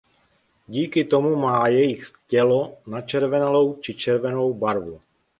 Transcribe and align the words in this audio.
Díky 0.67 1.03
tomu 1.03 1.35
má 1.35 1.67
jejich 1.67 2.03
tělo 2.27 2.77
načervenalou 2.87 3.73
či 3.75 3.93
červenou 3.93 4.53
barvu. 4.53 5.01